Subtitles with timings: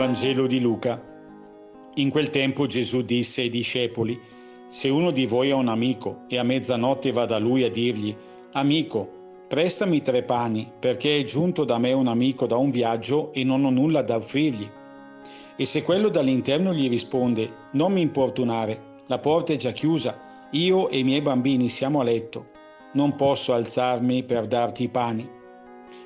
[0.00, 0.98] Vangelo di Luca.
[1.96, 4.18] In quel tempo Gesù disse ai discepoli,
[4.70, 8.16] Se uno di voi ha un amico e a mezzanotte va da lui a dirgli,
[8.52, 9.06] Amico,
[9.46, 13.62] prestami tre pani, perché è giunto da me un amico da un viaggio e non
[13.62, 14.66] ho nulla da offrirgli.
[15.54, 20.88] E se quello dall'interno gli risponde, Non mi importunare, la porta è già chiusa, io
[20.88, 22.46] e i miei bambini siamo a letto,
[22.92, 25.38] non posso alzarmi per darti i pani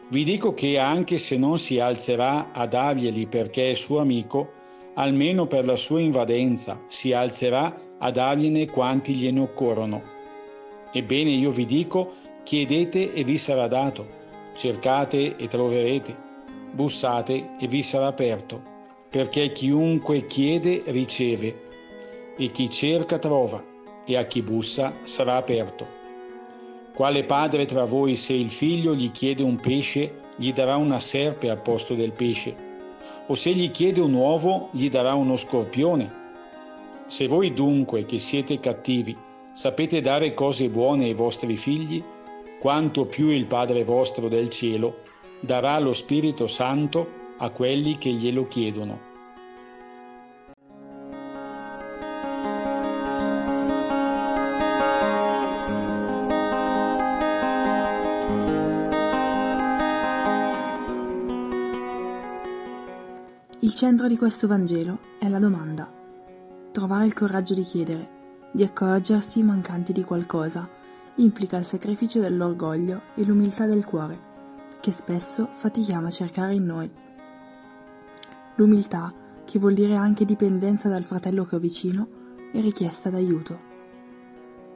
[0.08, 4.52] vi dico che anche se non si alzerà a darglieli perché è suo amico,
[4.94, 10.02] almeno per la sua invadenza si alzerà a dargliene quanti gliene occorrono.
[10.92, 12.12] Ebbene io vi dico,
[12.44, 14.06] chiedete e vi sarà dato,
[14.54, 16.14] cercate e troverete,
[16.72, 18.62] bussate e vi sarà aperto,
[19.08, 21.62] perché chiunque chiede riceve,
[22.36, 23.62] e chi cerca trova,
[24.04, 26.03] e a chi bussa sarà aperto.
[26.94, 31.50] Quale padre tra voi se il figlio gli chiede un pesce, gli darà una serpe
[31.50, 32.54] al posto del pesce?
[33.26, 36.12] O se gli chiede un uovo, gli darà uno scorpione?
[37.08, 39.16] Se voi dunque, che siete cattivi,
[39.54, 42.00] sapete dare cose buone ai vostri figli,
[42.60, 44.98] quanto più il Padre vostro del cielo
[45.40, 49.13] darà lo Spirito Santo a quelli che glielo chiedono.
[63.64, 65.90] Il centro di questo Vangelo è la domanda.
[66.70, 70.68] Trovare il coraggio di chiedere, di accorgersi mancanti di qualcosa,
[71.14, 74.18] implica il sacrificio dell'orgoglio e l'umiltà del cuore,
[74.80, 76.90] che spesso fatichiamo a cercare in noi.
[78.56, 79.10] L'umiltà,
[79.46, 82.08] che vuol dire anche dipendenza dal fratello che ho vicino,
[82.52, 83.58] è richiesta d'aiuto.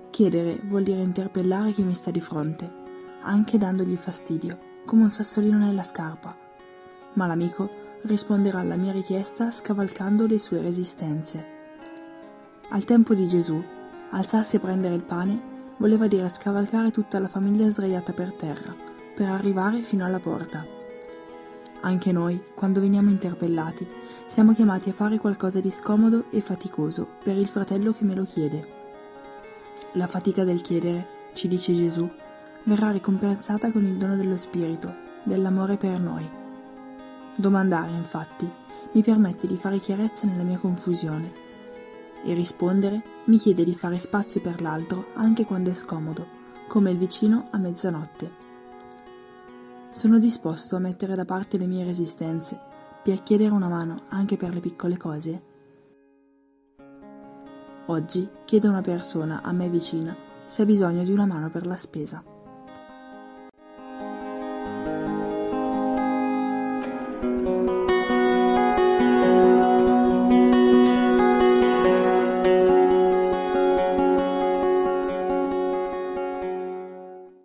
[0.09, 2.73] Chiedere vuol dire interpellare chi mi sta di fronte,
[3.21, 6.35] anche dandogli fastidio, come un sassolino nella scarpa.
[7.13, 11.57] Ma l'amico risponderà alla mia richiesta scavalcando le sue resistenze.
[12.71, 13.63] Al tempo di Gesù,
[14.11, 18.75] alzarsi e prendere il pane voleva dire scavalcare tutta la famiglia sdraiata per terra,
[19.15, 20.67] per arrivare fino alla porta.
[21.81, 23.87] Anche noi, quando veniamo interpellati,
[24.27, 28.25] siamo chiamati a fare qualcosa di scomodo e faticoso per il fratello che me lo
[28.25, 28.67] chiede.
[29.93, 32.09] La fatica del chiedere, ci dice Gesù,
[32.65, 34.93] verrà ricompensata con il dono dello Spirito,
[35.23, 36.29] dell'amore per noi.
[37.39, 38.51] Domandare, infatti,
[38.91, 41.33] mi permette di fare chiarezza nella mia confusione
[42.25, 46.27] e rispondere mi chiede di fare spazio per l'altro anche quando è scomodo,
[46.67, 48.33] come il vicino a mezzanotte.
[49.93, 52.59] Sono disposto a mettere da parte le mie resistenze
[53.05, 55.43] per chiedere una mano anche per le piccole cose?
[57.87, 61.67] Oggi chiedo a una persona a me vicina se ha bisogno di una mano per
[61.67, 62.21] la spesa.